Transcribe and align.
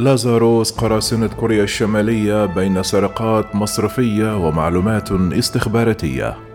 لازاروس 0.00 0.70
قراصنة 0.70 1.26
كوريا 1.26 1.64
الشمالية 1.64 2.46
بين 2.46 2.82
سرقات 2.82 3.56
مصرفية 3.56 4.46
ومعلومات 4.46 5.12
استخباراتية. 5.12 6.49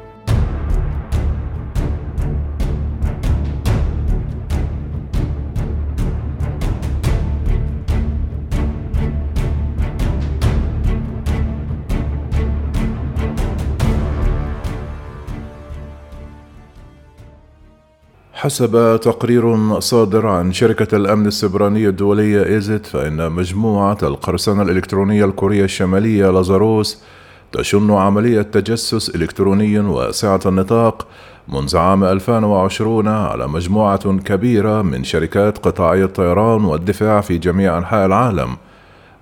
حسب 18.36 18.99
تقرير 19.02 19.79
صادر 19.79 20.27
عن 20.27 20.54
شركة 20.54 20.95
الأمن 20.95 21.27
السبراني 21.27 21.88
الدولية 21.88 22.45
إيزيت 22.45 22.85
فإن 22.85 23.31
مجموعة 23.31 23.97
القرصنة 24.04 24.61
الإلكترونية 24.61 25.26
الكورية 25.26 25.63
الشمالية 25.63 26.30
لازاروس 26.30 27.03
تشن 27.52 27.91
عملية 27.91 28.41
تجسس 28.41 29.16
إلكتروني 29.16 29.79
واسعة 29.79 30.40
النطاق 30.45 31.07
منذ 31.48 31.77
عام 31.77 32.03
2020 32.03 33.07
على 33.07 33.48
مجموعة 33.48 34.17
كبيرة 34.17 34.81
من 34.81 35.04
شركات 35.04 35.57
قطاعي 35.57 36.04
الطيران 36.04 36.65
والدفاع 36.65 37.21
في 37.21 37.38
جميع 37.38 37.77
أنحاء 37.77 38.05
العالم. 38.05 38.57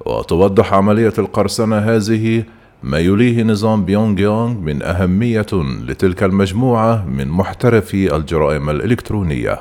وتوضح 0.05 0.73
عملية 0.73 1.13
القرصنة 1.17 1.77
هذه 1.77 2.43
ما 2.83 2.99
يليه 2.99 3.43
نظام 3.43 3.85
بيونغ 3.85 4.19
يونغ 4.19 4.59
من 4.59 4.83
أهمية 4.83 5.45
لتلك 5.87 6.23
المجموعة 6.23 7.05
من 7.05 7.27
محترفي 7.27 8.15
الجرائم 8.15 8.69
الإلكترونية. 8.69 9.59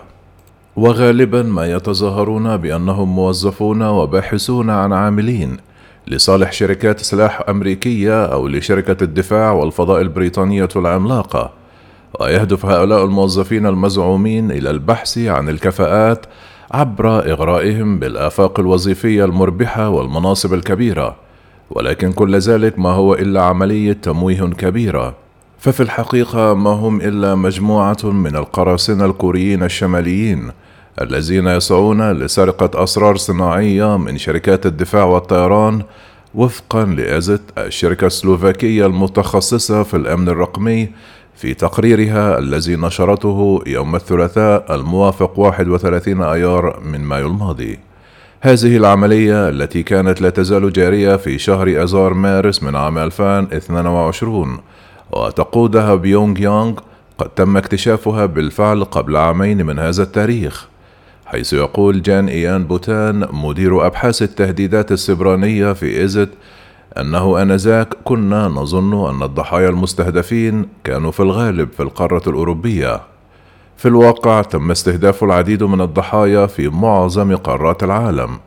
وغالبا 0.76 1.42
ما 1.42 1.72
يتظاهرون 1.72 2.56
بأنهم 2.56 3.14
موظفون 3.14 3.82
وباحثون 3.82 4.70
عن 4.70 4.92
عاملين 4.92 5.56
لصالح 6.06 6.52
شركات 6.52 7.00
سلاح 7.00 7.42
أمريكية 7.48 8.24
أو 8.24 8.48
لشركة 8.48 9.04
الدفاع 9.04 9.52
والفضاء 9.52 10.00
البريطانية 10.00 10.68
العملاقة. 10.76 11.50
ويهدف 12.20 12.66
هؤلاء 12.66 13.04
الموظفين 13.04 13.66
المزعومين 13.66 14.50
إلى 14.50 14.70
البحث 14.70 15.18
عن 15.18 15.48
الكفاءات 15.48 16.26
عبر 16.70 17.32
إغرائهم 17.32 17.98
بالآفاق 17.98 18.60
الوظيفية 18.60 19.24
المربحة 19.24 19.88
والمناصب 19.88 20.54
الكبيرة. 20.54 21.31
ولكن 21.72 22.12
كل 22.12 22.38
ذلك 22.38 22.78
ما 22.78 22.90
هو 22.90 23.14
إلا 23.14 23.42
عملية 23.42 23.92
تمويه 23.92 24.42
كبيرة. 24.44 25.14
ففي 25.58 25.82
الحقيقة 25.82 26.54
ما 26.54 26.70
هم 26.70 27.00
إلا 27.00 27.34
مجموعة 27.34 27.98
من 28.04 28.36
القراصنة 28.36 29.04
الكوريين 29.04 29.62
الشماليين 29.62 30.50
الذين 31.00 31.46
يسعون 31.46 32.12
لسرقة 32.12 32.82
أسرار 32.82 33.16
صناعية 33.16 33.96
من 33.96 34.18
شركات 34.18 34.66
الدفاع 34.66 35.04
والطيران 35.04 35.82
وفقا 36.34 36.84
لإزت 36.84 37.42
الشركة 37.58 38.06
السلوفاكية 38.06 38.86
المتخصصة 38.86 39.82
في 39.82 39.96
الأمن 39.96 40.28
الرقمي 40.28 40.88
في 41.34 41.54
تقريرها 41.54 42.38
الذي 42.38 42.76
نشرته 42.76 43.62
يوم 43.66 43.96
الثلاثاء 43.96 44.74
الموافق 44.74 45.38
31 45.38 46.22
أيار 46.22 46.80
من 46.84 47.00
مايو 47.00 47.26
الماضي. 47.26 47.78
هذه 48.44 48.76
العملية 48.76 49.48
التي 49.48 49.82
كانت 49.82 50.20
لا 50.20 50.30
تزال 50.30 50.72
جارية 50.72 51.16
في 51.16 51.38
شهر 51.38 51.82
أذار 51.82 52.14
مارس 52.14 52.62
من 52.62 52.76
عام 52.76 52.98
2022 52.98 54.58
وتقودها 55.12 55.94
بيونغ 55.94 56.40
يانغ 56.40 56.72
قد 57.18 57.28
تم 57.28 57.56
اكتشافها 57.56 58.26
بالفعل 58.26 58.84
قبل 58.84 59.16
عامين 59.16 59.66
من 59.66 59.78
هذا 59.78 60.02
التاريخ 60.02 60.68
حيث 61.26 61.52
يقول 61.52 62.02
جان 62.02 62.28
إيان 62.28 62.64
بوتان 62.64 63.28
مدير 63.32 63.86
أبحاث 63.86 64.22
التهديدات 64.22 64.92
السبرانية 64.92 65.72
في 65.72 66.00
إيزت 66.00 66.30
أنه 66.98 67.42
آنذاك 67.42 67.94
كنا 68.04 68.48
نظن 68.48 69.14
أن 69.14 69.22
الضحايا 69.22 69.68
المستهدفين 69.68 70.66
كانوا 70.84 71.10
في 71.10 71.20
الغالب 71.20 71.72
في 71.72 71.82
القارة 71.82 72.28
الأوروبية. 72.30 73.11
في 73.82 73.88
الواقع 73.88 74.42
تم 74.42 74.70
استهداف 74.70 75.24
العديد 75.24 75.62
من 75.62 75.80
الضحايا 75.80 76.46
في 76.46 76.68
معظم 76.68 77.36
قارات 77.36 77.82
العالم 77.82 78.38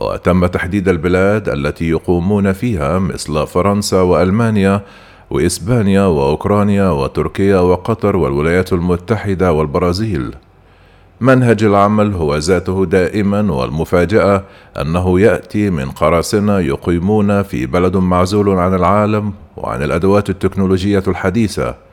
وتم 0.00 0.46
تحديد 0.46 0.88
البلاد 0.88 1.48
التي 1.48 1.88
يقومون 1.90 2.52
فيها 2.52 2.98
مثل 2.98 3.46
فرنسا 3.46 4.00
وألمانيا 4.00 4.80
وإسبانيا 5.30 6.02
وأوكرانيا 6.02 6.90
وتركيا 6.90 7.60
وقطر 7.60 8.16
والولايات 8.16 8.72
المتحدة 8.72 9.52
والبرازيل. 9.52 10.34
منهج 11.20 11.64
العمل 11.64 12.14
هو 12.14 12.36
ذاته 12.36 12.86
دائما 12.86 13.52
والمفاجأة 13.52 14.44
أنه 14.80 15.20
يأتي 15.20 15.70
من 15.70 15.90
قراصنة 15.90 16.58
يقيمون 16.58 17.42
في 17.42 17.66
بلد 17.66 17.96
معزول 17.96 18.50
عن 18.50 18.74
العالم 18.74 19.32
وعن 19.56 19.82
الأدوات 19.82 20.30
التكنولوجية 20.30 21.04
الحديثة. 21.08 21.89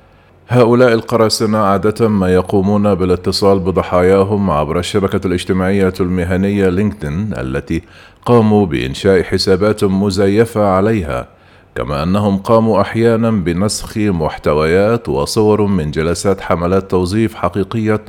هؤلاء 0.49 0.93
القراصنة 0.93 1.57
عادة 1.57 2.07
ما 2.07 2.33
يقومون 2.33 2.95
بالاتصال 2.95 3.59
بضحاياهم 3.59 4.51
عبر 4.51 4.79
الشبكة 4.79 5.27
الاجتماعية 5.27 5.93
المهنية 5.99 6.69
لينكدين 6.69 7.33
التي 7.37 7.81
قاموا 8.25 8.65
بإنشاء 8.65 9.23
حسابات 9.23 9.83
مزيفة 9.83 10.67
عليها 10.67 11.27
كما 11.75 12.03
أنهم 12.03 12.37
قاموا 12.37 12.81
أحيانا 12.81 13.31
بنسخ 13.31 13.97
محتويات 13.97 15.09
وصور 15.09 15.61
من 15.61 15.91
جلسات 15.91 16.41
حملات 16.41 16.91
توظيف 16.91 17.35
حقيقية 17.35 18.01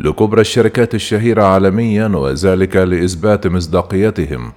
لكبرى 0.00 0.40
الشركات 0.40 0.94
الشهيرة 0.94 1.42
عالميا 1.42 2.06
وذلك 2.06 2.76
لإثبات 2.76 3.46
مصداقيتهم. 3.46 4.52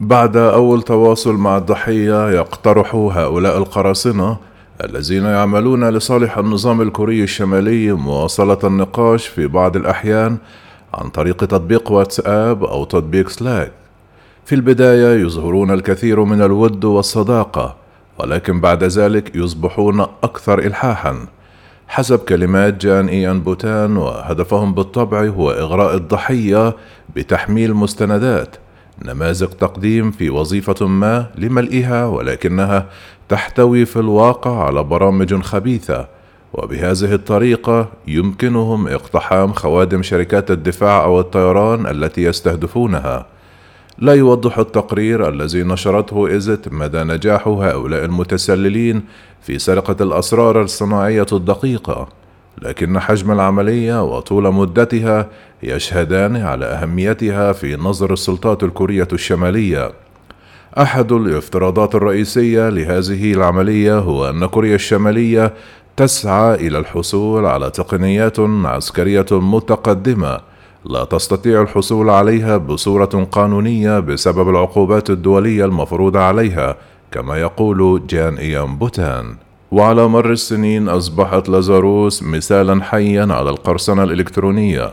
بعد 0.00 0.36
أول 0.36 0.82
تواصل 0.82 1.34
مع 1.34 1.56
الضحية 1.56 2.30
يقترح 2.30 2.94
هؤلاء 2.94 3.58
القراصنة 3.58 4.36
الذين 4.84 5.24
يعملون 5.24 5.88
لصالح 5.88 6.38
النظام 6.38 6.80
الكوري 6.80 7.22
الشمالي 7.22 7.92
مواصلة 7.92 8.58
النقاش 8.64 9.26
في 9.26 9.46
بعض 9.46 9.76
الأحيان 9.76 10.36
عن 10.94 11.08
طريق 11.08 11.36
تطبيق 11.36 11.92
واتساب 11.92 12.64
أو 12.64 12.84
تطبيق 12.84 13.28
سلاك. 13.28 13.72
في 14.44 14.54
البداية 14.54 15.22
يظهرون 15.22 15.70
الكثير 15.70 16.24
من 16.24 16.42
الود 16.42 16.84
والصداقة، 16.84 17.76
ولكن 18.18 18.60
بعد 18.60 18.84
ذلك 18.84 19.36
يصبحون 19.36 20.00
أكثر 20.00 20.58
إلحاحًا. 20.58 21.26
حسب 21.88 22.18
كلمات 22.18 22.74
جان 22.86 23.08
إيان 23.08 23.40
بوتان 23.40 23.96
وهدفهم 23.96 24.74
بالطبع 24.74 25.26
هو 25.26 25.50
إغراء 25.50 25.94
الضحية 25.94 26.76
بتحميل 27.16 27.74
مستندات 27.74 28.56
نماذج 29.04 29.46
تقديم 29.46 30.10
في 30.10 30.30
وظيفة 30.30 30.86
ما 30.86 31.26
لملئها 31.38 32.04
ولكنها 32.04 32.86
تحتوي 33.28 33.84
في 33.86 33.96
الواقع 33.96 34.64
على 34.64 34.82
برامج 34.82 35.42
خبيثة 35.42 36.06
وبهذه 36.54 37.14
الطريقة 37.14 37.88
يمكنهم 38.06 38.88
اقتحام 38.88 39.52
خوادم 39.52 40.02
شركات 40.02 40.50
الدفاع 40.50 41.04
أو 41.04 41.20
الطيران 41.20 41.86
التي 41.86 42.22
يستهدفونها. 42.22 43.26
لا 43.98 44.12
يوضح 44.14 44.58
التقرير 44.58 45.28
الذي 45.28 45.62
نشرته 45.62 46.36
إزت 46.36 46.72
مدى 46.72 46.98
نجاح 46.98 47.48
هؤلاء 47.48 48.04
المتسللين 48.04 49.02
في 49.42 49.58
سرقة 49.58 49.96
الأسرار 50.00 50.62
الصناعية 50.62 51.26
الدقيقة 51.32 52.08
لكن 52.62 53.00
حجم 53.00 53.32
العملية 53.32 54.04
وطول 54.04 54.54
مدتها 54.54 55.26
يشهدان 55.62 56.36
على 56.36 56.64
أهميتها 56.64 57.52
في 57.52 57.76
نظر 57.76 58.12
السلطات 58.12 58.62
الكورية 58.62 59.08
الشمالية. 59.12 59.92
أحد 60.78 61.12
الافتراضات 61.12 61.94
الرئيسية 61.94 62.68
لهذه 62.68 63.32
العملية 63.32 63.98
هو 63.98 64.30
أن 64.30 64.46
كوريا 64.46 64.74
الشمالية 64.74 65.54
تسعى 65.96 66.54
إلى 66.54 66.78
الحصول 66.78 67.46
على 67.46 67.70
تقنيات 67.70 68.40
عسكرية 68.64 69.26
متقدمة 69.30 70.40
لا 70.84 71.04
تستطيع 71.04 71.62
الحصول 71.62 72.10
عليها 72.10 72.56
بصورة 72.56 73.28
قانونية 73.32 73.98
بسبب 73.98 74.48
العقوبات 74.48 75.10
الدولية 75.10 75.64
المفروضة 75.64 76.20
عليها 76.20 76.76
كما 77.10 77.36
يقول 77.36 78.06
جان 78.06 78.34
إيان 78.34 78.76
بوتان. 78.76 79.36
وعلى 79.70 80.08
مر 80.08 80.30
السنين 80.30 80.88
أصبحت 80.88 81.48
لازاروس 81.48 82.22
مثالا 82.22 82.82
حيا 82.84 83.26
على 83.30 83.50
القرصنة 83.50 84.02
الإلكترونية 84.02 84.92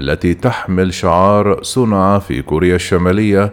التي 0.00 0.34
تحمل 0.34 0.94
شعار 0.94 1.62
صنع 1.62 2.18
في 2.18 2.42
كوريا 2.42 2.74
الشمالية 2.74 3.52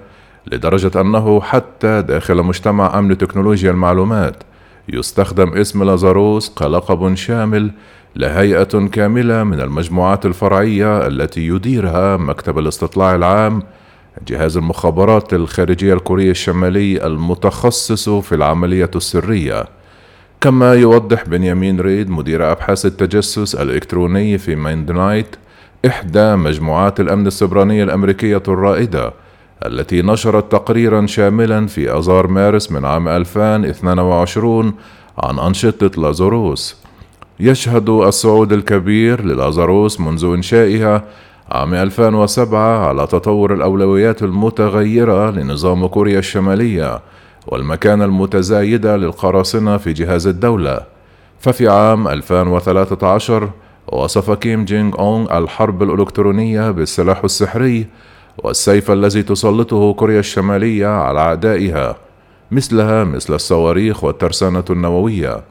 لدرجة 0.52 1.02
أنه 1.02 1.42
حتى 1.42 2.02
داخل 2.02 2.44
مجتمع 2.44 3.00
أمن 3.00 3.18
تكنولوجيا 3.18 3.72
المعلومات 3.72 4.44
يستخدم 4.90 5.54
اسم 5.54 5.84
لازاروس 5.84 6.50
كلقب 6.50 7.16
شامل 7.16 7.72
لهيئة 8.16 8.88
كاملة 8.92 9.44
من 9.44 9.62
المجموعات 9.62 10.26
الفرعية 10.26 11.08
التي 11.08 11.48
يديرها 11.48 12.18
مكتب 12.18 12.60
الاستطلاع 12.60 13.16
العام 13.16 13.64
جهاز 14.28 14.58
المخابرات 14.58 15.34
الخارجية 15.34 15.94
الكوري 15.94 16.30
الشمالي 16.30 17.06
المتخصص 17.06 18.10
في 18.10 18.36
العملية 18.36 18.92
السرية. 18.96 19.66
كما 20.42 20.74
يوضح 20.74 21.24
بنيامين 21.26 21.82
ريد 21.82 22.10
مدير 22.10 22.52
أبحاث 22.52 22.86
التجسس 22.86 23.56
الإلكتروني 23.56 24.38
في 24.38 24.56
Mandiant 24.56 25.36
إحدى 25.86 26.36
مجموعات 26.36 27.00
الأمن 27.00 27.28
السبرانية 27.28 27.84
الأمريكية 27.84 28.44
الرائدة 28.48 29.14
التي 29.66 30.02
نشرت 30.02 30.52
تقريرا 30.52 31.06
شاملا 31.06 31.68
في 31.68 31.92
أذار 31.98 32.28
مارس 32.28 32.72
من 32.72 32.86
عام 32.86 33.08
2022 33.08 34.74
عن 35.18 35.40
أنشطة 35.40 36.02
لازاروس. 36.02 36.78
يشهد 37.40 37.90
الصعود 37.90 38.54
الكبير 38.54 39.26
للازاروس 39.26 40.00
منذ 40.00 40.26
إنشائها 40.26 41.04
عام 41.52 41.74
2007 41.74 42.88
على 42.88 43.08
تطور 43.08 43.54
الأولويات 43.54 44.24
المتغيرة 44.24 45.32
لنظام 45.32 45.88
كوريا 45.88 46.20
الشمالية 46.20 47.00
والمكانة 47.48 48.06
المتزايدة 48.06 48.98
للقراصنة 48.98 49.78
في 49.78 49.94
جهاز 49.94 50.28
الدولة. 50.28 50.80
ففي 51.40 51.68
عام 51.68 52.08
2013 52.08 53.50
وصف 53.88 54.32
كيم 54.32 54.66
جينغ 54.66 55.00
أونغ 55.00 55.38
الحرب 55.38 55.84
الإلكترونية 55.84 56.72
بالسلاح 56.72 57.24
السحري 57.24 57.88
والسيف 58.44 58.92
الذي 58.92 59.24
تسلطه 59.24 59.94
كوريا 59.94 60.20
الشمالية 60.20 60.88
على 60.88 61.20
أعدائها 61.20 61.98
مثلها 62.52 63.04
مثل 63.04 63.34
الصواريخ 63.34 64.04
والترسانة 64.04 64.64
النووية. 64.70 65.44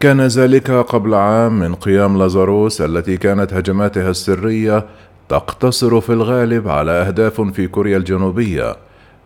كان 0.00 0.20
ذلك 0.20 0.70
قبل 0.70 1.14
عام 1.14 1.58
من 1.58 1.74
قيام 1.74 2.18
لازاروس 2.18 2.80
التي 2.80 3.16
كانت 3.16 3.52
هجماتها 3.52 4.10
السرية 4.10 4.86
تقتصر 5.28 6.00
في 6.00 6.12
الغالب 6.12 6.68
على 6.68 6.90
أهداف 6.90 7.40
في 7.40 7.66
كوريا 7.66 7.96
الجنوبية 7.96 8.76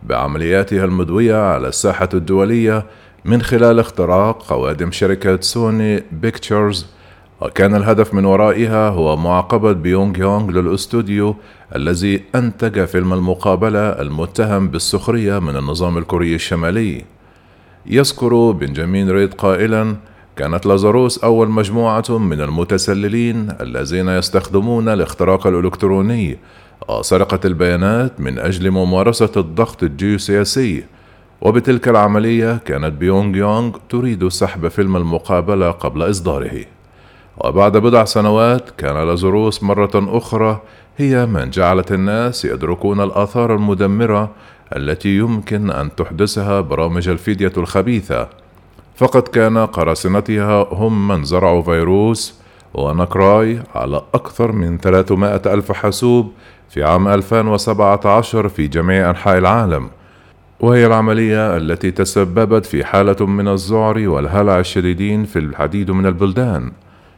بعملياتها 0.03 0.85
المدوية 0.85 1.35
على 1.35 1.67
الساحة 1.67 2.09
الدولية 2.13 2.85
من 3.25 3.41
خلال 3.41 3.79
اختراق 3.79 4.43
قوادم 4.43 4.91
شركة 4.91 5.41
سوني 5.41 6.03
بيكتشرز 6.11 6.87
وكان 7.43 7.75
الهدف 7.75 8.13
من 8.13 8.25
ورائها 8.25 8.89
هو 8.89 9.17
معاقبة 9.17 9.71
بيونغ 9.71 10.19
يانغ 10.19 10.51
للأستوديو 10.51 11.35
الذي 11.75 12.21
أنتج 12.35 12.85
فيلم 12.85 13.13
المقابلة 13.13 13.89
المتهم 13.89 14.67
بالسخرية 14.67 15.39
من 15.39 15.55
النظام 15.55 15.97
الكوري 15.97 16.35
الشمالي. 16.35 17.05
يذكر 17.85 18.51
بنجامين 18.51 19.11
ريد 19.11 19.33
قائلا 19.33 19.95
كانت 20.35 20.65
لازاروس 20.65 21.23
أول 21.23 21.49
مجموعة 21.49 22.05
من 22.09 22.41
المتسللين 22.41 23.49
الذين 23.61 24.09
يستخدمون 24.09 24.89
الاختراق 24.89 25.47
الإلكتروني 25.47 26.37
وسرقة 26.89 27.39
البيانات 27.45 28.19
من 28.19 28.39
أجل 28.39 28.71
ممارسة 28.71 29.31
الضغط 29.37 29.83
الجيوسياسي. 29.83 30.83
وبتلك 31.41 31.87
العملية 31.87 32.57
كانت 32.65 32.93
بيونغ 32.93 33.37
يونغ 33.37 33.77
تريد 33.89 34.27
سحب 34.27 34.67
فيلم 34.67 34.97
المقابلة 34.97 35.71
قبل 35.71 36.09
إصداره. 36.09 36.72
وبعد 37.37 37.77
بضع 37.77 38.05
سنوات 38.05 38.69
كان 38.69 39.07
لازاروس 39.07 39.63
مرة 39.63 39.91
أخرى 39.95 40.61
هي 40.97 41.25
من 41.25 41.49
جعلت 41.49 41.91
الناس 41.91 42.45
يدركون 42.45 43.01
الآثار 43.01 43.55
المدمرة 43.55 44.29
التي 44.75 45.17
يمكن 45.17 45.71
أن 45.71 45.95
تحدثها 45.95 46.61
برامج 46.61 47.09
الفدية 47.09 47.51
الخبيثة. 47.57 48.27
فقد 48.95 49.21
كان 49.21 49.57
قراصنتها 49.57 50.67
هم 50.71 51.07
من 51.07 51.23
زرعوا 51.23 51.61
فيروس 51.61 52.39
ونكراي 52.73 53.63
على 53.75 54.01
أكثر 54.13 54.51
من 54.51 54.77
300 54.77 55.41
ألف 55.45 55.71
حاسوب 55.71 56.31
في 56.69 56.83
عام 56.83 57.07
2017 57.07 58.49
في 58.49 58.67
جميع 58.67 59.09
أنحاء 59.09 59.37
العالم. 59.37 59.89
وهي 60.59 60.85
العملية 60.85 61.57
التي 61.57 61.91
تسببت 61.91 62.65
في 62.65 62.85
حالة 62.85 63.25
من 63.25 63.47
الذعر 63.47 64.07
والهلع 64.07 64.59
الشديدين 64.59 65.25
في 65.25 65.39
العديد 65.39 65.91
من 65.91 66.05
البلدان. 66.05 66.71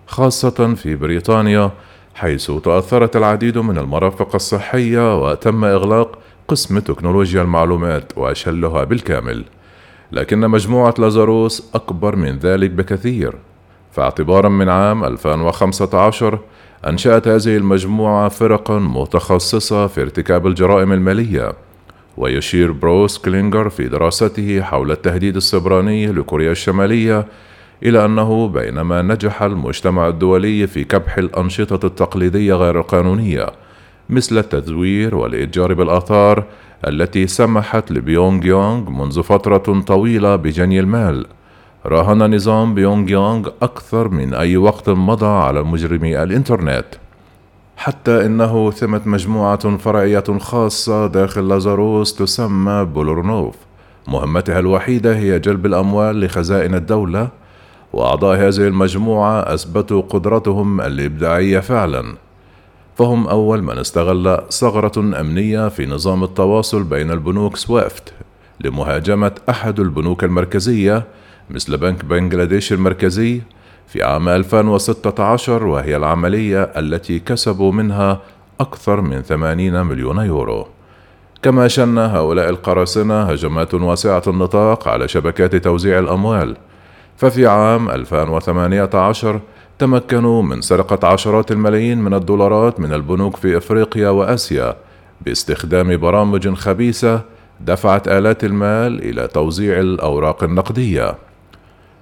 خاصة 0.08 0.74
في 0.76 0.96
بريطانيا 0.96 1.72
حيث 2.16 2.52
تأثرت 2.52 3.16
العديد 3.16 3.58
من 3.58 3.78
المرافق 3.78 4.36
الصحية 4.36 5.22
وتم 5.22 5.66
إغلاق 5.66 6.20
قسم 6.48 6.80
تكنولوجيا 6.80 7.42
المعلومات 7.42 8.12
وشلها 8.18 8.84
بالكامل. 8.84 9.46
لكن 10.12 10.40
مجموعة 10.40 10.94
لازاروس 10.98 11.70
أكبر 11.76 12.16
من 12.16 12.40
ذلك 12.40 12.72
بكثير. 12.72 13.34
فاعتبارا 13.92 14.50
من 14.50 14.70
عام 14.70 15.04
2015 15.04 16.40
أنشأت 16.88 17.28
هذه 17.28 17.58
المجموعة 17.58 18.30
فرقا 18.30 18.80
متخصصة 18.80 19.88
في 19.88 20.02
ارتكاب 20.02 20.48
الجرائم 20.48 20.92
المالية. 20.92 21.54
ويشير 22.18 22.72
بروس 22.72 23.18
كلينجر 23.18 23.70
في 23.70 23.88
دراسته 23.88 24.62
حول 24.62 24.92
التهديد 24.92 25.36
السبراني 25.36 26.08
لكوريا 26.08 26.52
الشمالية 26.52 27.26
إلى 27.84 28.06
أنه 28.06 28.48
بينما 28.48 29.02
نجح 29.02 29.44
المجتمع 29.44 30.08
الدولي 30.08 30.68
في 30.68 30.84
كبح 30.84 31.18
الأنشطة 31.18 31.86
التقليدية 31.86 32.54
غير 32.54 32.80
القانونية 32.80 33.48
مثل 34.10 34.38
التزوير 34.38 35.16
والإتجار 35.16 35.74
بالآثار 35.74 36.44
التي 36.88 37.28
سمحت 37.28 37.92
لبيونغ 37.92 38.46
يانغ 38.46 38.90
منذ 38.90 39.24
فترة 39.24 39.82
طويلة 39.88 40.36
بجني 40.36 40.80
المال. 40.80 41.26
راهن 41.86 42.36
نظام 42.36 42.74
بيونغ 42.74 43.10
يانغ 43.10 43.50
أكثر 43.62 44.10
من 44.10 44.34
أي 44.34 44.58
وقت 44.58 44.90
مضى 44.90 45.26
على 45.26 45.64
مجرمي 45.64 46.24
الإنترنت. 46.24 46.86
حتى 47.78 48.26
إنه 48.26 48.72
ثمة 48.72 49.08
مجموعة 49.08 49.78
فرعية 49.78 50.24
خاصة 50.40 51.08
داخل 51.08 51.48
لازاروس 51.48 52.16
تسمى 52.16 52.86
بلونوروف. 52.86 53.56
مهمتها 54.08 54.60
الوحيدة 54.60 55.16
هي 55.16 55.40
جلب 55.40 55.66
الأموال 55.66 56.20
لخزائن 56.20 56.76
الدولة 56.76 57.30
وأعضاء 57.96 58.38
هذه 58.38 58.68
المجموعة 58.68 59.40
أثبتوا 59.54 60.02
قدرتهم 60.02 60.82
الإبداعية 60.82 61.60
فعلا. 61.60 62.16
فهم 62.96 63.28
أول 63.28 63.64
من 63.64 63.78
استغل 63.78 64.42
ثغرة 64.50 65.00
أمنية 65.00 65.68
في 65.68 65.86
نظام 65.86 66.24
التواصل 66.24 66.84
بين 66.84 67.12
البنوك 67.12 67.56
سويفت 67.56 68.14
لمهاجمة 68.62 69.32
أحد 69.50 69.80
البنوك 69.80 70.24
المركزية 70.24 71.04
مثل 71.50 71.78
بنك 71.78 72.06
بنغلاديش 72.06 72.74
المركزي 72.74 73.42
في 73.88 74.04
عام 74.04 74.30
2016 74.30 75.64
وهي 75.68 75.96
العملية 75.96 76.64
التي 76.64 77.20
كسبوا 77.20 77.72
منها 77.72 78.22
أكثر 78.60 79.02
من 79.02 79.22
80 79.22 79.86
مليون 79.86 80.18
يورو. 80.18 80.68
كما 81.42 81.68
شن 81.68 81.98
هؤلاء 81.98 82.50
القراصنة 82.50 83.24
هجمات 83.24 83.74
واسعة 83.74 84.24
النطاق 84.28 84.88
على 84.88 85.08
شبكات 85.08 85.56
توزيع 85.56 86.00
الأموال. 86.00 86.58
ففي 87.18 87.48
عام 87.48 87.90
2018 87.90 89.40
تمكنوا 89.80 90.42
من 90.42 90.62
سرقة 90.62 91.08
عشرات 91.08 91.52
الملايين 91.52 91.98
من 91.98 92.14
الدولارات 92.14 92.80
من 92.80 92.94
البنوك 92.94 93.38
في 93.38 93.58
إفريقيا 93.58 94.10
وآسيا 94.10 94.76
باستخدام 95.22 95.98
برامج 95.98 96.54
خبيثة 96.54 97.22
دفعت 97.62 98.08
آلات 98.08 98.44
المال 98.44 99.04
إلى 99.04 99.28
توزيع 99.28 99.80
الأوراق 99.80 100.44
النقدية. 100.44 101.16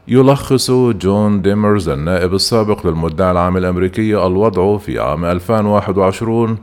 يلخص 0.07 0.71
جون 0.71 1.41
ديمرز 1.41 1.89
النائب 1.89 2.33
السابق 2.33 2.87
للمدعي 2.87 3.31
العام 3.31 3.57
الأمريكي 3.57 4.17
الوضع 4.25 4.77
في 4.77 4.99
عام 4.99 5.25
2021 5.25 6.57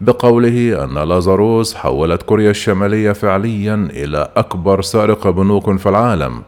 بقوله 0.00 0.84
أن 0.84 0.98
لازاروس 1.08 1.74
حولت 1.74 2.22
كوريا 2.22 2.50
الشمالية 2.50 3.12
فعليا 3.12 3.88
إلى 3.90 4.28
أكبر 4.36 4.82
سارق 4.82 5.28
بنوك 5.28 5.76
في 5.76 5.88
العالم 5.88 6.42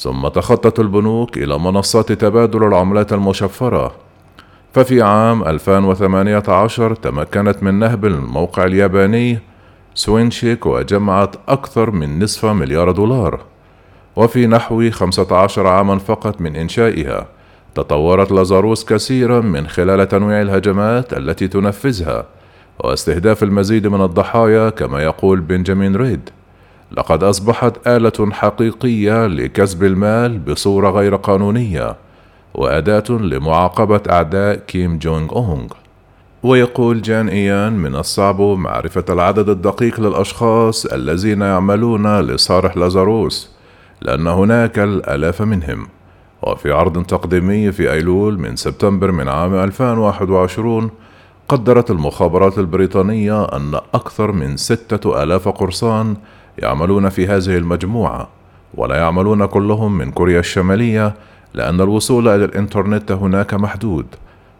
ثم 0.00 0.28
تخطت 0.28 0.80
البنوك 0.80 1.38
إلى 1.38 1.58
منصات 1.58 2.12
تبادل 2.12 2.64
العملات 2.64 3.12
المشفرة. 3.12 3.92
ففي 4.72 5.02
عام 5.02 5.44
2018 5.44 6.94
تمكنت 6.94 7.62
من 7.62 7.74
نهب 7.74 8.04
الموقع 8.04 8.64
الياباني 8.64 9.38
كوينشيك 9.94 10.66
وجمعت 10.66 11.36
أكثر 11.48 11.90
من 11.90 12.22
نصف 12.22 12.44
مليار 12.44 12.90
دولار. 12.90 13.40
وفي 14.16 14.46
نحو 14.46 14.90
15 14.90 15.66
عاما 15.66 15.98
فقط 15.98 16.40
من 16.40 16.56
إنشائها 16.56 17.26
تطورت 17.74 18.32
لازاروس 18.32 18.84
كثيرا 18.84 19.40
من 19.40 19.66
خلال 19.66 20.08
تنويع 20.08 20.40
الهجمات 20.40 21.12
التي 21.12 21.48
تنفذها 21.48 22.26
واستهداف 22.78 23.42
المزيد 23.42 23.86
من 23.86 24.00
الضحايا 24.00 24.70
كما 24.70 25.02
يقول 25.02 25.40
بنجامين 25.40 25.96
ريد. 25.96 26.30
لقد 26.92 27.22
أصبحت 27.22 27.88
آلة 27.88 28.30
حقيقية 28.32 29.26
لكسب 29.26 29.84
المال 29.84 30.38
بصورة 30.38 30.90
غير 30.90 31.16
قانونية 31.16 31.96
وأداة 32.54 33.04
لمعاقبة 33.10 34.00
أعداء 34.10 34.56
كيم 34.56 34.98
جونغ 34.98 35.32
أونغ. 35.32 35.66
ويقول 36.42 37.02
جان 37.02 37.28
إيان 37.28 37.72
من 37.72 37.94
الصعب 37.94 38.40
معرفة 38.40 39.04
العدد 39.08 39.48
الدقيق 39.48 40.00
للأشخاص 40.00 40.86
الذين 40.86 41.40
يعملون 41.40 42.20
لصالح 42.20 42.76
لازاروس 42.76 43.50
لأن 44.02 44.26
هناك 44.26 44.78
الآلاف 44.78 45.42
منهم. 45.42 45.86
وفي 46.42 46.72
عرض 46.72 47.02
تقديمي 47.02 47.72
في 47.72 47.92
أيلول 47.92 48.38
من 48.38 48.56
سبتمبر 48.56 49.12
من 49.12 49.28
عام 49.28 49.54
2021 49.54 50.90
قدرت 51.48 51.90
المخابرات 51.90 52.58
البريطانية 52.58 53.44
أن 53.44 53.74
أكثر 53.94 54.32
من 54.32 54.56
ستة 54.56 55.22
آلاف 55.22 55.48
قرصان 55.48 56.16
يعملون 56.62 57.08
في 57.08 57.26
هذه 57.26 57.56
المجموعة 57.56 58.28
ولا 58.74 58.96
يعملون 58.96 59.46
كلهم 59.46 59.98
من 59.98 60.10
كوريا 60.10 60.40
الشمالية 60.40 61.14
لأن 61.54 61.80
الوصول 61.80 62.28
إلى 62.28 62.44
الإنترنت 62.44 63.12
هناك 63.12 63.54
محدود. 63.54 64.06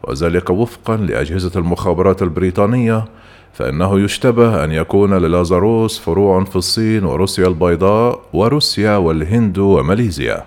وذلك 0.04 0.50
وفقا 0.50 0.96
لأجهزة 0.96 1.60
المخابرات 1.60 2.22
البريطانية 2.22 3.04
فإنه 3.52 4.00
يشتبه 4.00 4.64
أن 4.64 4.72
يكون 4.72 5.14
للازاروس 5.14 5.98
فروع 5.98 6.44
في 6.44 6.56
الصين 6.56 7.04
وروسيا 7.04 7.46
البيضاء 7.46 8.20
وروسيا 8.32 8.96
والهند 8.96 9.58
وماليزيا. 9.58 10.44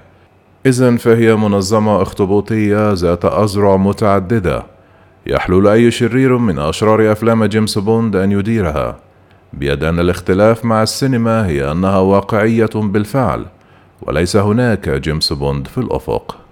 إذا 0.65 0.97
فهي 0.97 1.35
منظمة 1.35 2.01
أخطبوطية 2.01 2.91
ذات 2.91 3.25
أذرع 3.25 3.77
متعددة 3.77 4.63
يحلو 5.27 5.61
لأي 5.61 5.91
شرير 5.91 6.37
من 6.37 6.59
أشرار 6.59 7.11
أفلام 7.11 7.45
جيمس 7.45 7.77
بوند 7.77 8.15
أن 8.15 8.31
يديرها. 8.31 8.95
بيد 9.53 9.83
أن 9.83 9.99
الاختلاف 9.99 10.65
مع 10.65 10.83
السينما 10.83 11.47
هي 11.47 11.71
أنها 11.71 11.97
واقعية 11.97 12.69
بالفعل 12.75 13.45
وليس 14.01 14.35
هناك 14.35 14.89
جيمس 14.89 15.33
بوند 15.33 15.67
في 15.67 15.77
الأفق. 15.77 16.42